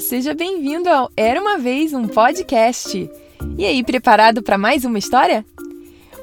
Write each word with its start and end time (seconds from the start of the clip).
Seja 0.00 0.34
bem-vindo 0.34 0.88
ao 0.88 1.10
Era 1.16 1.40
uma 1.40 1.58
vez 1.58 1.92
um 1.92 2.08
podcast. 2.08 3.10
E 3.56 3.64
aí, 3.64 3.82
preparado 3.84 4.42
para 4.42 4.58
mais 4.58 4.84
uma 4.84 4.98
história? 4.98 5.44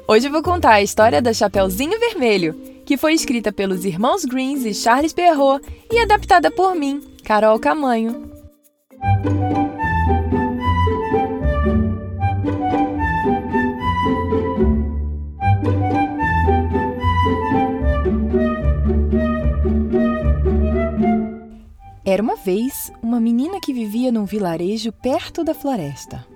Hoje 0.06 0.28
eu 0.28 0.32
vou 0.32 0.42
contar 0.42 0.72
a 0.72 0.82
história 0.82 1.22
da 1.22 1.32
Chapeuzinho 1.32 1.98
Vermelho, 1.98 2.54
que 2.84 2.96
foi 2.96 3.14
escrita 3.14 3.52
pelos 3.52 3.84
irmãos 3.84 4.24
Greens 4.24 4.64
e 4.64 4.74
Charles 4.74 5.12
Perrault 5.12 5.66
e 5.90 5.98
adaptada 6.00 6.50
por 6.50 6.74
mim, 6.74 7.00
Carol 7.24 7.58
Camanho. 7.58 8.30
Vez 22.44 22.92
uma 23.00 23.20
menina 23.20 23.60
que 23.60 23.72
vivia 23.72 24.10
num 24.10 24.24
vilarejo 24.24 24.92
perto 24.92 25.44
da 25.44 25.54
floresta. 25.54 26.26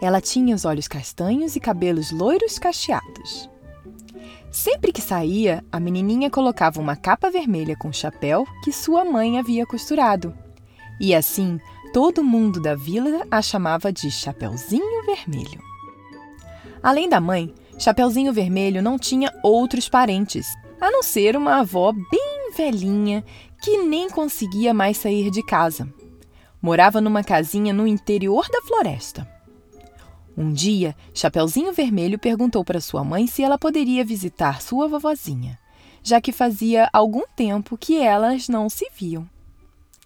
Ela 0.00 0.20
tinha 0.20 0.54
os 0.54 0.64
olhos 0.64 0.86
castanhos 0.86 1.56
e 1.56 1.60
cabelos 1.60 2.12
loiros 2.12 2.58
cacheados. 2.58 3.50
Sempre 4.50 4.92
que 4.92 5.00
saía, 5.00 5.64
a 5.72 5.80
menininha 5.80 6.30
colocava 6.30 6.80
uma 6.80 6.94
capa 6.94 7.30
vermelha 7.30 7.76
com 7.76 7.92
chapéu 7.92 8.46
que 8.62 8.72
sua 8.72 9.04
mãe 9.04 9.38
havia 9.38 9.66
costurado. 9.66 10.34
E 11.00 11.14
assim, 11.14 11.58
todo 11.92 12.22
mundo 12.22 12.60
da 12.60 12.74
vila 12.74 13.26
a 13.30 13.42
chamava 13.42 13.92
de 13.92 14.10
Chapeuzinho 14.10 15.04
Vermelho. 15.04 15.60
Além 16.82 17.08
da 17.08 17.20
mãe, 17.20 17.52
Chapeuzinho 17.78 18.32
Vermelho 18.32 18.82
não 18.82 18.98
tinha 18.98 19.32
outros 19.42 19.88
parentes, 19.88 20.46
a 20.80 20.90
não 20.90 21.02
ser 21.02 21.36
uma 21.36 21.60
avó 21.60 21.92
bem 21.92 22.52
velhinha 22.56 23.24
que 23.62 23.78
nem 23.78 24.10
conseguia 24.10 24.74
mais 24.74 24.96
sair 24.96 25.30
de 25.30 25.42
casa. 25.42 25.88
Morava 26.60 27.00
numa 27.00 27.22
casinha 27.22 27.72
no 27.72 27.86
interior 27.86 28.48
da 28.50 28.60
floresta. 28.62 29.26
Um 30.36 30.52
dia, 30.52 30.96
Chapeuzinho 31.14 31.72
Vermelho 31.72 32.18
perguntou 32.18 32.64
para 32.64 32.80
sua 32.80 33.04
mãe 33.04 33.26
se 33.26 33.42
ela 33.42 33.58
poderia 33.58 34.04
visitar 34.04 34.60
sua 34.60 34.88
vovozinha, 34.88 35.58
já 36.02 36.20
que 36.20 36.32
fazia 36.32 36.88
algum 36.92 37.22
tempo 37.36 37.78
que 37.78 38.00
elas 38.00 38.48
não 38.48 38.68
se 38.68 38.88
viam. 38.96 39.28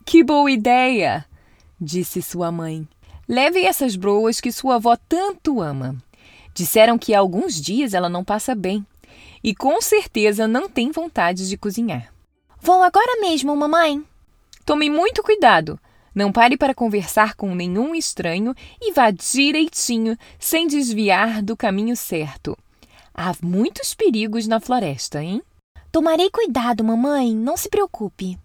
Que 0.04 0.22
boa 0.22 0.50
ideia! 0.50 1.24
disse 1.80 2.20
sua 2.20 2.52
mãe. 2.52 2.86
Leve 3.28 3.64
essas 3.64 3.96
broas 3.96 4.40
que 4.40 4.52
sua 4.52 4.76
avó 4.76 4.96
tanto 4.96 5.60
ama. 5.60 5.96
Disseram 6.54 6.98
que 6.98 7.14
há 7.14 7.18
alguns 7.18 7.60
dias 7.60 7.94
ela 7.94 8.08
não 8.08 8.24
passa 8.24 8.54
bem 8.54 8.86
e 9.42 9.54
com 9.54 9.80
certeza 9.80 10.46
não 10.46 10.68
tem 10.68 10.90
vontade 10.90 11.48
de 11.48 11.56
cozinhar. 11.56 12.15
Vou 12.60 12.82
agora 12.82 13.20
mesmo, 13.20 13.54
mamãe. 13.56 14.04
Tome 14.64 14.90
muito 14.90 15.22
cuidado. 15.22 15.78
Não 16.14 16.32
pare 16.32 16.56
para 16.56 16.74
conversar 16.74 17.34
com 17.34 17.54
nenhum 17.54 17.94
estranho 17.94 18.54
e 18.80 18.92
vá 18.92 19.10
direitinho, 19.10 20.16
sem 20.38 20.66
desviar 20.66 21.42
do 21.42 21.56
caminho 21.56 21.94
certo. 21.94 22.56
Há 23.14 23.34
muitos 23.42 23.94
perigos 23.94 24.46
na 24.46 24.58
floresta, 24.58 25.22
hein? 25.22 25.42
Tomarei 25.92 26.30
cuidado, 26.30 26.82
mamãe. 26.82 27.34
Não 27.34 27.56
se 27.56 27.68
preocupe. 27.68 28.38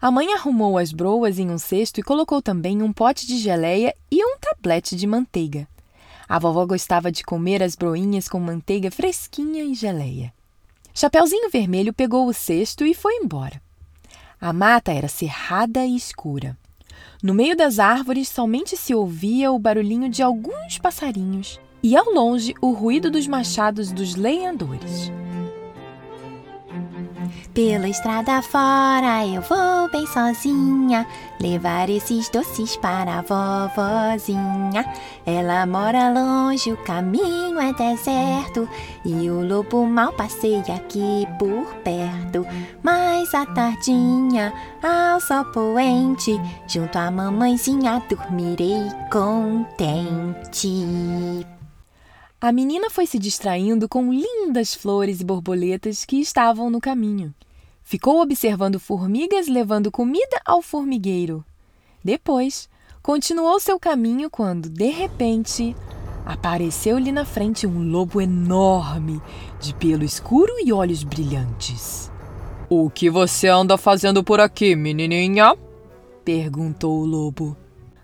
A 0.00 0.10
mãe 0.10 0.32
arrumou 0.34 0.78
as 0.78 0.92
broas 0.92 1.38
em 1.38 1.50
um 1.50 1.58
cesto 1.58 2.00
e 2.00 2.02
colocou 2.02 2.42
também 2.42 2.82
um 2.82 2.92
pote 2.92 3.26
de 3.26 3.38
geleia 3.38 3.94
e 4.10 4.24
um 4.24 4.36
tablete 4.38 4.94
de 4.94 5.06
manteiga. 5.06 5.68
A 6.28 6.38
vovó 6.38 6.66
gostava 6.66 7.10
de 7.10 7.22
comer 7.22 7.62
as 7.62 7.74
broinhas 7.74 8.28
com 8.28 8.38
manteiga 8.38 8.90
fresquinha 8.90 9.62
e 9.62 9.74
geleia. 9.74 10.32
Chapeuzinho 10.98 11.50
Vermelho 11.50 11.92
pegou 11.92 12.26
o 12.26 12.32
cesto 12.32 12.82
e 12.82 12.94
foi 12.94 13.16
embora. 13.16 13.60
A 14.40 14.50
mata 14.50 14.90
era 14.90 15.08
cerrada 15.08 15.84
e 15.84 15.94
escura. 15.94 16.56
No 17.22 17.34
meio 17.34 17.54
das 17.54 17.78
árvores 17.78 18.30
somente 18.30 18.78
se 18.78 18.94
ouvia 18.94 19.52
o 19.52 19.58
barulhinho 19.58 20.08
de 20.08 20.22
alguns 20.22 20.78
passarinhos 20.78 21.60
e 21.82 21.94
ao 21.94 22.10
longe 22.14 22.54
o 22.62 22.70
ruído 22.72 23.10
dos 23.10 23.26
machados 23.26 23.92
dos 23.92 24.14
lenhadores. 24.14 25.12
Pela 27.56 27.88
estrada 27.88 28.42
fora 28.42 29.26
eu 29.26 29.40
vou 29.40 29.90
bem 29.90 30.06
sozinha 30.08 31.06
levar 31.40 31.88
esses 31.88 32.28
doces 32.28 32.76
para 32.76 33.20
a 33.20 33.22
vovozinha. 33.22 34.84
Ela 35.24 35.64
mora 35.64 36.10
longe, 36.10 36.70
o 36.70 36.76
caminho 36.84 37.58
é 37.58 37.72
deserto 37.72 38.68
e 39.06 39.30
o 39.30 39.40
lobo 39.40 39.86
mal 39.86 40.12
passeia 40.12 40.74
aqui 40.74 41.26
por 41.38 41.74
perto. 41.76 42.46
Mas 42.82 43.32
à 43.32 43.46
tardinha, 43.46 44.52
ao 44.82 45.18
sol 45.18 45.46
poente, 45.46 46.38
junto 46.68 46.98
à 46.98 47.10
mamãezinha 47.10 48.02
dormirei 48.06 48.86
contente. 49.10 50.76
A 52.38 52.52
menina 52.52 52.90
foi 52.90 53.06
se 53.06 53.18
distraindo 53.18 53.88
com 53.88 54.12
lindas 54.12 54.74
flores 54.74 55.22
e 55.22 55.24
borboletas 55.24 56.04
que 56.04 56.20
estavam 56.20 56.68
no 56.68 56.82
caminho. 56.82 57.34
Ficou 57.86 58.20
observando 58.20 58.80
formigas 58.80 59.46
levando 59.46 59.92
comida 59.92 60.40
ao 60.44 60.60
formigueiro. 60.60 61.44
Depois, 62.02 62.68
continuou 63.00 63.60
seu 63.60 63.78
caminho 63.78 64.28
quando, 64.28 64.68
de 64.68 64.90
repente, 64.90 65.76
apareceu-lhe 66.24 67.12
na 67.12 67.24
frente 67.24 67.64
um 67.64 67.88
lobo 67.88 68.20
enorme, 68.20 69.22
de 69.60 69.72
pelo 69.72 70.02
escuro 70.02 70.52
e 70.64 70.72
olhos 70.72 71.04
brilhantes. 71.04 72.10
O 72.68 72.90
que 72.90 73.08
você 73.08 73.46
anda 73.46 73.78
fazendo 73.78 74.24
por 74.24 74.40
aqui, 74.40 74.74
menininha? 74.74 75.56
perguntou 76.24 77.02
o 77.02 77.06
lobo. 77.06 77.56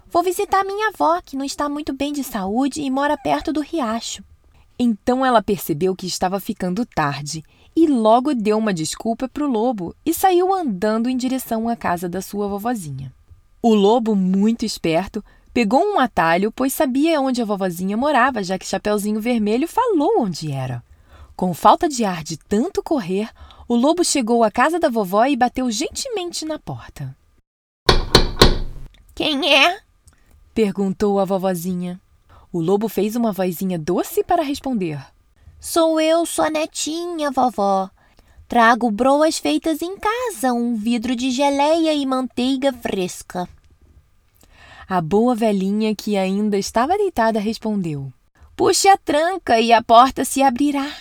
Vou 0.09 0.23
visitar 0.23 0.63
minha 0.63 0.91
avó, 0.91 1.21
que 1.21 1.37
não 1.37 1.45
está 1.45 1.69
muito 1.69 1.93
bem 1.93 2.13
de 2.13 2.23
saúde 2.23 2.81
e 2.81 2.89
mora 2.89 3.19
perto 3.19 3.53
do 3.53 3.61
riacho. 3.61 4.23
Então 4.79 5.27
ela 5.27 5.43
percebeu 5.43 5.97
que 5.97 6.07
estava 6.07 6.39
ficando 6.39 6.87
tarde 6.87 7.43
e 7.75 7.87
logo 7.87 8.35
deu 8.35 8.59
uma 8.59 8.73
desculpa 8.73 9.29
para 9.29 9.45
o 9.45 9.51
lobo 9.51 9.95
e 10.05 10.13
saiu 10.13 10.53
andando 10.53 11.09
em 11.09 11.17
direção 11.17 11.69
à 11.69 11.77
casa 11.77 12.09
da 12.09 12.21
sua 12.21 12.47
vovozinha. 12.49 13.13
O 13.63 13.75
lobo, 13.75 14.15
muito 14.15 14.65
esperto, 14.65 15.25
pegou 15.55 15.81
um 15.81 15.99
atalho, 15.99 16.51
pois 16.51 16.73
sabia 16.73 17.21
onde 17.21 17.41
a 17.41 17.45
vovozinha 17.45 17.97
morava, 17.97 18.43
já 18.43 18.59
que 18.59 18.67
Chapeuzinho 18.67 19.21
Vermelho 19.21 19.69
falou 19.69 20.21
onde 20.21 20.51
era. 20.51 20.83
Com 21.37 21.55
falta 21.55 21.89
de 21.89 22.05
ar 22.05 22.23
de 22.23 22.37
tanto 22.37 22.83
correr, 22.83 23.31
o 23.69 23.75
lobo 23.75 24.05
chegou 24.05 24.45
à 24.45 24.51
casa 24.51 24.79
da 24.79 24.89
vovó 24.89 25.25
e 25.25 25.37
bateu 25.37 25.71
gentilmente 25.71 26.45
na 26.45 26.59
porta. 26.59 27.17
Quem 29.15 29.55
é? 29.55 29.81
perguntou 30.55 31.19
a 31.19 31.25
vovozinha. 31.25 32.01
O 32.53 32.61
lobo 32.61 32.89
fez 32.89 33.17
uma 33.17 33.33
vozinha 33.33 33.79
doce 33.79 34.23
para 34.23 34.43
responder. 34.43 35.01
Sou 35.65 36.01
eu, 36.01 36.27
sua 36.27 36.51
netinha, 36.51 37.31
vovó. 37.31 37.89
Trago 38.49 38.91
broas 38.91 39.39
feitas 39.39 39.81
em 39.81 39.97
casa, 39.97 40.53
um 40.53 40.75
vidro 40.75 41.15
de 41.15 41.31
geleia 41.31 41.95
e 41.95 42.05
manteiga 42.05 42.73
fresca. 42.73 43.49
A 44.89 45.01
boa 45.01 45.37
velhinha, 45.37 45.95
que 45.95 46.17
ainda 46.17 46.59
estava 46.59 46.99
deitada, 46.99 47.39
respondeu: 47.39 48.13
Puxe 48.57 48.89
a 48.89 48.97
tranca 48.97 49.61
e 49.61 49.73
a 49.73 49.81
porta 49.81 50.25
se 50.25 50.43
abrirá. 50.43 50.93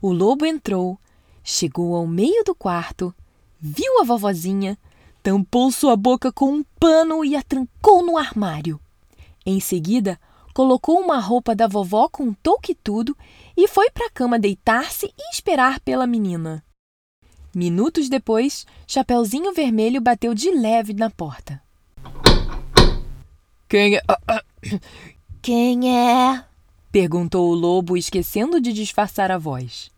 O 0.00 0.12
lobo 0.12 0.46
entrou, 0.46 0.96
chegou 1.42 1.96
ao 1.96 2.06
meio 2.06 2.44
do 2.44 2.54
quarto, 2.54 3.12
viu 3.58 4.00
a 4.00 4.04
vovozinha, 4.04 4.78
tampou 5.24 5.72
sua 5.72 5.96
boca 5.96 6.30
com 6.30 6.52
um 6.52 6.64
pano 6.78 7.24
e 7.24 7.34
a 7.34 7.42
trancou 7.42 8.06
no 8.06 8.16
armário. 8.16 8.80
Em 9.44 9.58
seguida, 9.58 10.20
colocou 10.58 10.98
uma 10.98 11.20
roupa 11.20 11.54
da 11.54 11.68
vovó 11.68 12.08
com 12.08 12.24
um 12.24 12.34
touque 12.34 12.72
e 12.72 12.74
tudo 12.74 13.16
e 13.56 13.68
foi 13.68 13.90
para 13.90 14.06
a 14.06 14.10
cama 14.10 14.40
deitar-se 14.40 15.06
e 15.06 15.30
esperar 15.32 15.78
pela 15.78 16.04
menina. 16.04 16.64
Minutos 17.54 18.08
depois, 18.08 18.66
Chapeuzinho 18.84 19.52
Vermelho 19.52 20.00
bateu 20.00 20.34
de 20.34 20.50
leve 20.50 20.92
na 20.94 21.10
porta. 21.10 21.62
Quem 23.68 23.98
é? 23.98 24.02
Quem 25.40 25.96
é? 25.96 26.44
perguntou 26.90 27.52
o 27.52 27.54
lobo, 27.54 27.96
esquecendo 27.96 28.60
de 28.60 28.72
disfarçar 28.72 29.30
a 29.30 29.38
voz. 29.38 29.92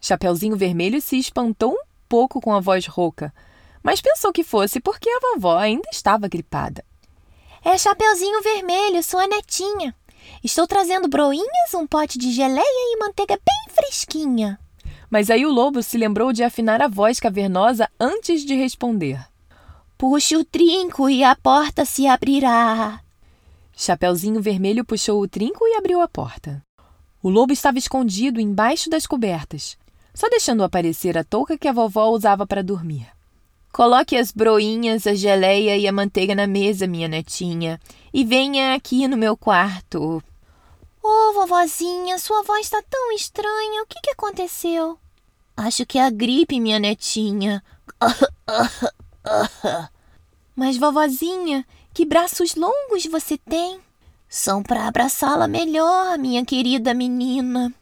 Chapeuzinho 0.00 0.56
Vermelho 0.56 1.02
se 1.02 1.18
espantou 1.18 1.72
um 1.72 1.84
pouco 2.08 2.40
com 2.40 2.54
a 2.54 2.60
voz 2.60 2.86
rouca, 2.86 3.34
mas 3.82 4.00
pensou 4.00 4.32
que 4.32 4.44
fosse 4.44 4.78
porque 4.78 5.10
a 5.10 5.18
vovó 5.18 5.58
ainda 5.58 5.88
estava 5.90 6.28
gripada. 6.28 6.84
É 7.64 7.76
Chapeuzinho 7.76 8.42
Vermelho, 8.42 9.02
sua 9.02 9.26
netinha. 9.26 9.92
Estou 10.42 10.66
trazendo 10.66 11.08
broinhas, 11.08 11.74
um 11.74 11.86
pote 11.86 12.18
de 12.18 12.32
geleia 12.32 12.64
e 12.64 12.98
manteiga 12.98 13.36
bem 13.36 13.74
fresquinha. 13.74 14.58
Mas 15.10 15.30
aí 15.30 15.46
o 15.46 15.52
lobo 15.52 15.82
se 15.82 15.96
lembrou 15.96 16.32
de 16.32 16.42
afinar 16.42 16.82
a 16.82 16.88
voz 16.88 17.20
cavernosa 17.20 17.88
antes 17.98 18.44
de 18.44 18.54
responder. 18.54 19.24
Puxe 19.96 20.36
o 20.36 20.44
trinco 20.44 21.08
e 21.08 21.22
a 21.22 21.36
porta 21.36 21.84
se 21.84 22.06
abrirá. 22.06 23.00
Chapeuzinho 23.76 24.42
Vermelho 24.42 24.84
puxou 24.84 25.20
o 25.22 25.28
trinco 25.28 25.66
e 25.66 25.76
abriu 25.76 26.00
a 26.00 26.08
porta. 26.08 26.62
O 27.22 27.30
lobo 27.30 27.52
estava 27.52 27.78
escondido 27.78 28.40
embaixo 28.40 28.90
das 28.90 29.06
cobertas, 29.06 29.78
só 30.12 30.28
deixando 30.28 30.62
aparecer 30.62 31.16
a 31.16 31.24
touca 31.24 31.56
que 31.56 31.66
a 31.66 31.72
vovó 31.72 32.08
usava 32.10 32.46
para 32.46 32.62
dormir. 32.62 33.13
Coloque 33.74 34.16
as 34.16 34.30
broinhas, 34.30 35.04
a 35.04 35.16
geleia 35.16 35.76
e 35.76 35.88
a 35.88 35.92
manteiga 35.92 36.32
na 36.32 36.46
mesa, 36.46 36.86
minha 36.86 37.08
netinha, 37.08 37.80
e 38.12 38.24
venha 38.24 38.72
aqui 38.72 39.08
no 39.08 39.16
meu 39.16 39.36
quarto. 39.36 40.22
Ô, 41.02 41.08
oh, 41.08 41.32
vovozinha, 41.32 42.16
sua 42.20 42.44
voz 42.44 42.66
está 42.66 42.80
tão 42.88 43.10
estranha. 43.10 43.82
O 43.82 43.86
que, 43.86 44.00
que 44.00 44.12
aconteceu? 44.12 44.96
Acho 45.56 45.84
que 45.84 45.98
é 45.98 46.04
a 46.04 46.10
gripe, 46.10 46.60
minha 46.60 46.78
netinha. 46.78 47.64
Mas, 50.54 50.76
vovozinha, 50.76 51.66
que 51.92 52.06
braços 52.06 52.54
longos 52.54 53.06
você 53.06 53.36
tem? 53.36 53.80
São 54.28 54.62
para 54.62 54.86
abraçá-la 54.86 55.48
melhor, 55.48 56.16
minha 56.16 56.44
querida 56.44 56.94
menina. 56.94 57.74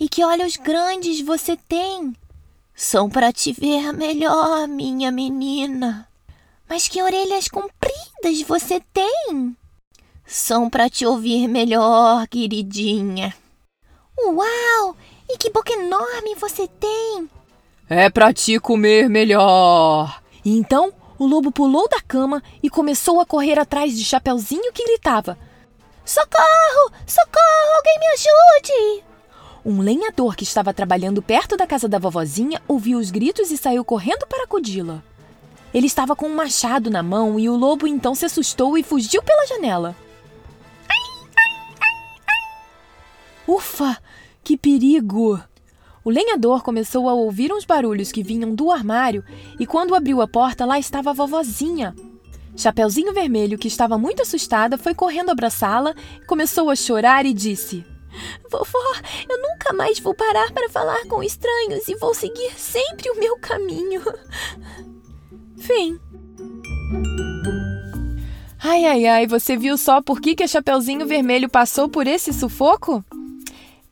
E 0.00 0.08
que 0.08 0.24
olhos 0.24 0.56
grandes 0.56 1.20
você 1.20 1.54
tem? 1.54 2.16
São 2.80 3.10
para 3.10 3.32
te 3.32 3.52
ver 3.52 3.92
melhor, 3.92 4.68
minha 4.68 5.10
menina. 5.10 6.08
Mas 6.68 6.86
que 6.86 7.02
orelhas 7.02 7.48
compridas 7.48 8.40
você 8.46 8.80
tem? 8.94 9.56
São 10.24 10.70
para 10.70 10.88
te 10.88 11.04
ouvir 11.04 11.48
melhor, 11.48 12.28
queridinha. 12.28 13.34
Uau! 14.16 14.96
E 15.28 15.36
que 15.36 15.50
boca 15.50 15.72
enorme 15.72 16.36
você 16.36 16.68
tem! 16.68 17.28
É 17.90 18.08
para 18.08 18.32
te 18.32 18.60
comer 18.60 19.10
melhor. 19.10 20.22
Então 20.44 20.92
o 21.18 21.26
lobo 21.26 21.50
pulou 21.50 21.88
da 21.88 22.00
cama 22.00 22.40
e 22.62 22.70
começou 22.70 23.20
a 23.20 23.26
correr 23.26 23.58
atrás 23.58 23.98
de 23.98 24.04
Chapeuzinho 24.04 24.72
que 24.72 24.84
gritava: 24.84 25.36
Socorro! 26.04 26.92
Socorro! 27.08 27.76
Alguém 27.76 27.98
me 27.98 28.06
ajude! 28.06 29.07
Um 29.68 29.82
lenhador 29.82 30.34
que 30.34 30.44
estava 30.44 30.72
trabalhando 30.72 31.20
perto 31.20 31.54
da 31.54 31.66
casa 31.66 31.86
da 31.86 31.98
vovozinha 31.98 32.58
ouviu 32.66 32.98
os 32.98 33.10
gritos 33.10 33.50
e 33.50 33.58
saiu 33.58 33.84
correndo 33.84 34.26
para 34.26 34.44
acudi-la. 34.44 35.02
Ele 35.74 35.86
estava 35.86 36.16
com 36.16 36.26
um 36.26 36.34
machado 36.34 36.88
na 36.88 37.02
mão 37.02 37.38
e 37.38 37.50
o 37.50 37.54
lobo 37.54 37.86
então 37.86 38.14
se 38.14 38.24
assustou 38.24 38.78
e 38.78 38.82
fugiu 38.82 39.22
pela 39.22 39.46
janela. 39.46 39.94
Ufa! 43.46 43.98
Que 44.42 44.56
perigo! 44.56 45.38
O 46.02 46.08
lenhador 46.08 46.62
começou 46.62 47.06
a 47.06 47.12
ouvir 47.12 47.52
uns 47.52 47.66
barulhos 47.66 48.10
que 48.10 48.22
vinham 48.22 48.54
do 48.54 48.72
armário 48.72 49.22
e 49.60 49.66
quando 49.66 49.94
abriu 49.94 50.22
a 50.22 50.26
porta, 50.26 50.64
lá 50.64 50.78
estava 50.78 51.10
a 51.10 51.12
vovozinha. 51.12 51.94
Chapeuzinho 52.56 53.12
Vermelho, 53.12 53.58
que 53.58 53.68
estava 53.68 53.98
muito 53.98 54.22
assustada, 54.22 54.78
foi 54.78 54.94
correndo 54.94 55.28
abraçá-la, 55.28 55.94
começou 56.26 56.70
a 56.70 56.74
chorar 56.74 57.26
e 57.26 57.34
disse: 57.34 57.84
Vovó, 58.50 58.92
eu 59.28 59.40
nunca 59.42 59.72
mais 59.72 59.98
vou 59.98 60.14
parar 60.14 60.52
para 60.52 60.68
falar 60.68 61.06
com 61.06 61.22
estranhos 61.22 61.86
e 61.88 61.94
vou 61.96 62.14
seguir 62.14 62.52
sempre 62.56 63.10
o 63.10 63.18
meu 63.18 63.38
caminho. 63.38 64.02
Fim. 65.58 65.98
Ai, 68.62 68.84
ai, 68.84 69.06
ai, 69.06 69.26
você 69.26 69.56
viu 69.56 69.76
só 69.78 70.02
por 70.02 70.20
que, 70.20 70.34
que 70.34 70.42
a 70.42 70.48
Chapeuzinho 70.48 71.06
Vermelho 71.06 71.48
passou 71.48 71.88
por 71.88 72.06
esse 72.06 72.32
sufoco? 72.32 73.04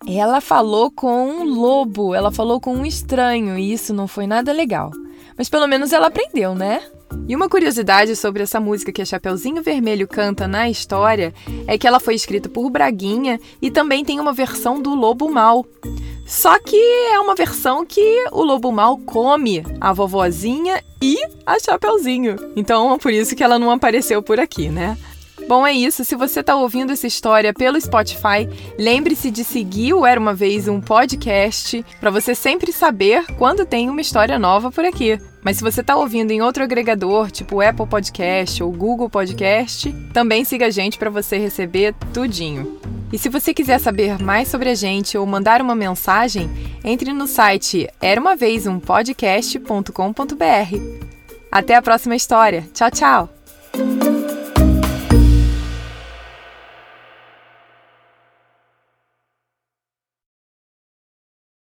Ela 0.06 0.40
falou 0.40 0.90
com 0.90 1.28
um 1.28 1.44
lobo, 1.44 2.14
ela 2.14 2.30
falou 2.30 2.60
com 2.60 2.74
um 2.74 2.86
estranho 2.86 3.58
e 3.58 3.72
isso 3.72 3.94
não 3.94 4.06
foi 4.06 4.26
nada 4.26 4.52
legal. 4.52 4.90
Mas 5.36 5.48
pelo 5.48 5.66
menos 5.66 5.92
ela 5.92 6.06
aprendeu, 6.06 6.54
né? 6.54 6.82
E 7.28 7.34
uma 7.34 7.48
curiosidade 7.48 8.14
sobre 8.14 8.42
essa 8.42 8.60
música 8.60 8.92
que 8.92 9.02
a 9.02 9.04
Chapeuzinho 9.04 9.62
Vermelho 9.62 10.06
canta 10.06 10.46
na 10.46 10.70
história 10.70 11.34
é 11.66 11.76
que 11.76 11.86
ela 11.86 11.98
foi 11.98 12.14
escrita 12.14 12.48
por 12.48 12.70
Braguinha 12.70 13.40
e 13.60 13.70
também 13.70 14.04
tem 14.04 14.20
uma 14.20 14.32
versão 14.32 14.80
do 14.80 14.94
Lobo 14.94 15.28
Mal. 15.28 15.66
Só 16.24 16.58
que 16.58 16.76
é 16.76 17.18
uma 17.20 17.34
versão 17.34 17.84
que 17.86 18.24
o 18.32 18.42
Lobo 18.42 18.72
Mal 18.72 18.98
come 18.98 19.64
a 19.80 19.92
vovozinha 19.92 20.82
e 21.00 21.16
a 21.44 21.58
Chapeuzinho. 21.58 22.36
Então, 22.56 22.98
por 22.98 23.12
isso 23.12 23.34
que 23.36 23.44
ela 23.44 23.58
não 23.58 23.70
apareceu 23.70 24.22
por 24.22 24.40
aqui, 24.40 24.68
né? 24.68 24.96
Bom, 25.48 25.64
é 25.66 25.72
isso. 25.72 26.04
Se 26.04 26.16
você 26.16 26.40
está 26.40 26.56
ouvindo 26.56 26.92
essa 26.92 27.06
história 27.06 27.54
pelo 27.54 27.80
Spotify, 27.80 28.48
lembre-se 28.76 29.30
de 29.30 29.44
seguir 29.44 29.94
o 29.94 30.04
Era 30.04 30.18
uma 30.18 30.34
Vez 30.34 30.66
um 30.66 30.80
podcast 30.80 31.84
para 32.00 32.10
você 32.10 32.34
sempre 32.34 32.72
saber 32.72 33.24
quando 33.38 33.64
tem 33.64 33.88
uma 33.88 34.00
história 34.00 34.38
nova 34.38 34.72
por 34.72 34.84
aqui. 34.84 35.20
Mas 35.44 35.58
se 35.58 35.62
você 35.62 35.80
está 35.80 35.94
ouvindo 35.94 36.32
em 36.32 36.42
outro 36.42 36.64
agregador, 36.64 37.30
tipo 37.30 37.60
Apple 37.60 37.86
Podcast 37.86 38.60
ou 38.60 38.72
Google 38.72 39.08
Podcast, 39.08 39.92
também 40.12 40.44
siga 40.44 40.66
a 40.66 40.70
gente 40.70 40.98
para 40.98 41.10
você 41.10 41.38
receber 41.38 41.94
tudinho. 42.12 42.80
E 43.12 43.18
se 43.18 43.28
você 43.28 43.54
quiser 43.54 43.78
saber 43.78 44.20
mais 44.20 44.48
sobre 44.48 44.68
a 44.70 44.74
gente 44.74 45.16
ou 45.16 45.24
mandar 45.24 45.62
uma 45.62 45.76
mensagem, 45.76 46.50
entre 46.84 47.12
no 47.12 47.28
site 47.28 47.88
era 48.00 48.20
uma 48.20 48.34
vez 48.34 48.66
um 48.66 48.80
podcast.com.br. 48.80 49.92
Até 51.52 51.76
a 51.76 51.82
próxima 51.82 52.16
história. 52.16 52.66
Tchau, 52.74 52.90
tchau. 52.90 54.15